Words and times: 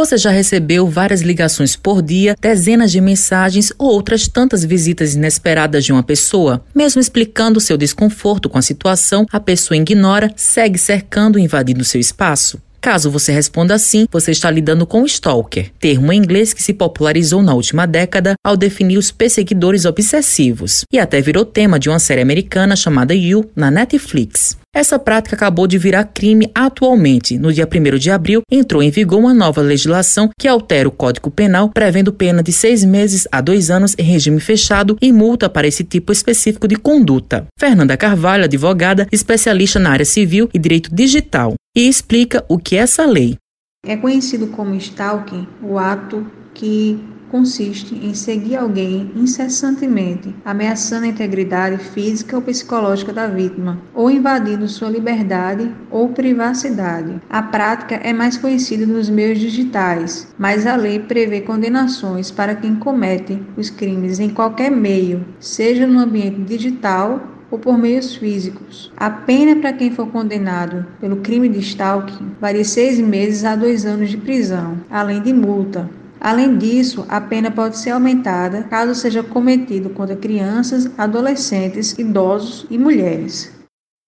Você 0.00 0.16
já 0.16 0.30
recebeu 0.30 0.88
várias 0.88 1.20
ligações 1.20 1.76
por 1.76 2.00
dia, 2.00 2.34
dezenas 2.40 2.90
de 2.90 3.02
mensagens 3.02 3.70
ou 3.76 3.90
outras 3.90 4.26
tantas 4.26 4.64
visitas 4.64 5.14
inesperadas 5.14 5.84
de 5.84 5.92
uma 5.92 6.02
pessoa? 6.02 6.64
Mesmo 6.74 7.02
explicando 7.02 7.60
seu 7.60 7.76
desconforto 7.76 8.48
com 8.48 8.56
a 8.56 8.62
situação, 8.62 9.26
a 9.30 9.38
pessoa 9.38 9.76
ignora, 9.76 10.32
segue 10.34 10.78
cercando 10.78 11.38
e 11.38 11.42
invadindo 11.42 11.84
seu 11.84 12.00
espaço. 12.00 12.58
Caso 12.80 13.10
você 13.10 13.30
responda 13.30 13.78
sim, 13.78 14.06
você 14.10 14.30
está 14.30 14.50
lidando 14.50 14.86
com 14.86 15.04
stalker, 15.04 15.70
termo 15.78 16.10
em 16.14 16.16
inglês 16.16 16.54
que 16.54 16.62
se 16.62 16.72
popularizou 16.72 17.42
na 17.42 17.52
última 17.52 17.86
década 17.86 18.36
ao 18.42 18.56
definir 18.56 18.96
os 18.96 19.10
perseguidores 19.10 19.84
obsessivos, 19.84 20.82
e 20.90 20.98
até 20.98 21.20
virou 21.20 21.44
tema 21.44 21.78
de 21.78 21.90
uma 21.90 21.98
série 21.98 22.22
americana 22.22 22.74
chamada 22.74 23.14
You 23.14 23.50
na 23.54 23.70
Netflix. 23.70 24.59
Essa 24.72 25.00
prática 25.00 25.34
acabou 25.34 25.66
de 25.66 25.76
virar 25.76 26.04
crime 26.04 26.48
atualmente. 26.54 27.36
No 27.36 27.52
dia 27.52 27.66
1 27.66 27.98
de 27.98 28.10
abril, 28.10 28.42
entrou 28.50 28.80
em 28.80 28.90
vigor 28.90 29.18
uma 29.18 29.34
nova 29.34 29.60
legislação 29.60 30.30
que 30.38 30.46
altera 30.46 30.88
o 30.88 30.92
Código 30.92 31.28
Penal, 31.28 31.70
prevendo 31.70 32.12
pena 32.12 32.40
de 32.40 32.52
seis 32.52 32.84
meses 32.84 33.26
a 33.32 33.40
dois 33.40 33.68
anos 33.68 33.96
em 33.98 34.02
regime 34.02 34.38
fechado 34.38 34.96
e 35.02 35.12
multa 35.12 35.50
para 35.50 35.66
esse 35.66 35.82
tipo 35.82 36.12
específico 36.12 36.68
de 36.68 36.76
conduta. 36.76 37.46
Fernanda 37.58 37.96
Carvalho, 37.96 38.44
advogada, 38.44 39.08
especialista 39.10 39.80
na 39.80 39.90
área 39.90 40.04
civil 40.04 40.48
e 40.54 40.58
direito 40.58 40.94
digital, 40.94 41.54
e 41.76 41.88
explica 41.88 42.44
o 42.48 42.56
que 42.56 42.76
é 42.76 42.80
essa 42.80 43.04
lei. 43.04 43.36
É 43.84 43.96
conhecido 43.96 44.46
como 44.48 44.76
stalking 44.76 45.48
o 45.62 45.78
ato 45.78 46.30
que 46.54 47.02
consiste 47.30 47.94
em 47.94 48.12
seguir 48.14 48.56
alguém 48.56 49.10
incessantemente, 49.14 50.34
ameaçando 50.44 51.04
a 51.06 51.08
integridade 51.08 51.78
física 51.78 52.36
ou 52.36 52.42
psicológica 52.42 53.12
da 53.12 53.26
vítima, 53.26 53.78
ou 53.94 54.10
invadindo 54.10 54.68
sua 54.68 54.90
liberdade 54.90 55.70
ou 55.90 56.08
privacidade. 56.08 57.20
A 57.30 57.42
prática 57.42 57.94
é 57.96 58.12
mais 58.12 58.36
conhecida 58.36 58.86
nos 58.86 59.08
meios 59.08 59.38
digitais, 59.38 60.28
mas 60.38 60.66
a 60.66 60.76
lei 60.76 60.98
prevê 60.98 61.40
condenações 61.40 62.30
para 62.30 62.54
quem 62.54 62.74
comete 62.76 63.40
os 63.56 63.70
crimes 63.70 64.18
em 64.18 64.30
qualquer 64.30 64.70
meio, 64.70 65.24
seja 65.38 65.86
no 65.86 65.98
ambiente 65.98 66.42
digital 66.42 67.28
ou 67.50 67.58
por 67.58 67.76
meios 67.76 68.14
físicos. 68.14 68.92
A 68.96 69.10
pena 69.10 69.56
para 69.56 69.72
quem 69.72 69.90
for 69.90 70.06
condenado 70.06 70.86
pelo 71.00 71.16
crime 71.16 71.48
de 71.48 71.58
stalking 71.58 72.32
varia 72.40 72.64
seis 72.64 72.98
meses 73.00 73.44
a 73.44 73.56
dois 73.56 73.84
anos 73.84 74.10
de 74.10 74.16
prisão, 74.16 74.78
além 74.88 75.20
de 75.20 75.32
multa. 75.32 75.90
Além 76.20 76.58
disso, 76.58 77.06
a 77.08 77.20
pena 77.20 77.50
pode 77.50 77.78
ser 77.78 77.90
aumentada 77.90 78.64
caso 78.64 78.94
seja 78.94 79.22
cometido 79.22 79.88
contra 79.90 80.14
crianças, 80.14 80.90
adolescentes, 80.98 81.98
idosos 81.98 82.66
e 82.70 82.76
mulheres. 82.76 83.50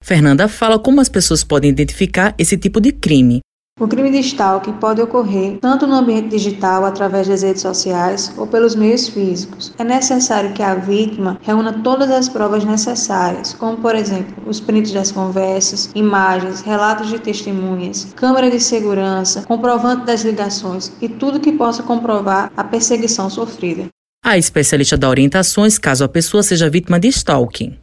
Fernanda 0.05 0.47
fala 0.49 0.79
como 0.79 1.01
as 1.01 1.09
pessoas 1.09 1.43
podem 1.43 1.71
identificar 1.71 2.35
esse 2.37 2.59
tipo 2.59 2.81
de 2.81 2.93
crime. 2.93 3.41
O 3.81 3.89
crime 3.89 4.13
de 4.13 4.19
stalking 4.19 4.75
pode 4.75 5.01
ocorrer 5.01 5.59
tanto 5.59 5.89
no 5.89 5.95
ambiente 5.95 6.29
digital, 6.29 6.85
através 6.85 7.27
das 7.27 7.43
redes 7.43 7.63
sociais, 7.63 8.33
ou 8.37 8.47
pelos 8.47 8.77
meios 8.77 9.09
físicos. 9.09 9.75
É 9.77 9.83
necessário 9.83 10.53
que 10.53 10.63
a 10.63 10.77
vítima 10.77 11.37
reúna 11.43 11.81
todas 11.83 12.09
as 12.11 12.29
provas 12.29 12.65
necessárias, 12.65 13.55
como, 13.55 13.79
por 13.79 13.97
exemplo, 13.97 14.35
os 14.47 14.61
prints 14.61 14.93
das 14.93 15.11
conversas, 15.11 15.91
imagens, 15.97 16.61
relatos 16.61 17.09
de 17.09 17.19
testemunhas, 17.19 18.13
câmera 18.15 18.49
de 18.49 18.61
segurança, 18.61 19.43
comprovante 19.43 20.07
das 20.07 20.23
ligações 20.23 20.93
e 21.01 21.09
tudo 21.09 21.41
que 21.41 21.51
possa 21.51 21.83
comprovar 21.83 22.53
a 22.57 22.63
perseguição 22.63 23.29
sofrida. 23.29 23.89
A 24.25 24.39
especialista 24.39 24.97
dá 24.97 25.09
orientações 25.09 25.77
caso 25.77 26.05
a 26.05 26.09
pessoa 26.09 26.45
seja 26.45 26.71
vítima 26.71 27.01
de 27.01 27.09
stalking. 27.09 27.79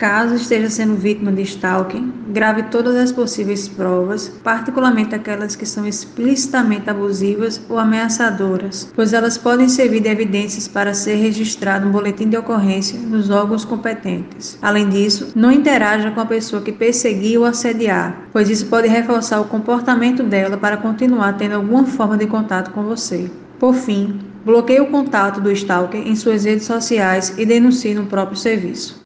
Caso 0.00 0.34
esteja 0.34 0.70
sendo 0.70 0.96
vítima 0.96 1.30
de 1.30 1.42
stalking, 1.42 2.10
grave 2.28 2.62
todas 2.70 2.96
as 2.96 3.12
possíveis 3.12 3.68
provas, 3.68 4.30
particularmente 4.42 5.14
aquelas 5.14 5.54
que 5.54 5.66
são 5.66 5.86
explicitamente 5.86 6.88
abusivas 6.88 7.60
ou 7.68 7.78
ameaçadoras, 7.78 8.90
pois 8.96 9.12
elas 9.12 9.36
podem 9.36 9.68
servir 9.68 10.00
de 10.00 10.08
evidências 10.08 10.66
para 10.66 10.94
ser 10.94 11.16
registrado 11.16 11.86
um 11.86 11.92
boletim 11.92 12.30
de 12.30 12.38
ocorrência 12.38 12.98
nos 12.98 13.28
órgãos 13.28 13.62
competentes. 13.62 14.58
Além 14.62 14.88
disso, 14.88 15.32
não 15.36 15.52
interaja 15.52 16.10
com 16.12 16.20
a 16.22 16.26
pessoa 16.26 16.62
que 16.62 16.72
perseguir 16.72 17.38
ou 17.38 17.44
assediar, 17.44 18.22
pois 18.32 18.48
isso 18.48 18.68
pode 18.68 18.88
reforçar 18.88 19.38
o 19.38 19.48
comportamento 19.48 20.22
dela 20.22 20.56
para 20.56 20.78
continuar 20.78 21.34
tendo 21.34 21.56
alguma 21.56 21.84
forma 21.84 22.16
de 22.16 22.26
contato 22.26 22.70
com 22.70 22.84
você. 22.84 23.30
Por 23.58 23.74
fim, 23.74 24.18
bloqueie 24.46 24.80
o 24.80 24.86
contato 24.86 25.42
do 25.42 25.52
stalker 25.52 26.00
em 26.00 26.16
suas 26.16 26.44
redes 26.44 26.64
sociais 26.64 27.34
e 27.36 27.44
denuncie 27.44 27.94
no 27.94 28.06
próprio 28.06 28.38
serviço. 28.38 28.98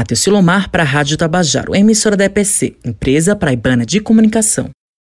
Matheus 0.00 0.20
Silomar 0.20 0.70
para 0.70 0.82
a 0.82 0.86
Rádio 0.86 1.18
Tabajaro, 1.18 1.76
emissora 1.76 2.16
da 2.16 2.24
EPC, 2.24 2.74
empresa 2.82 3.36
praibana 3.36 3.84
de 3.84 4.00
comunicação. 4.00 4.70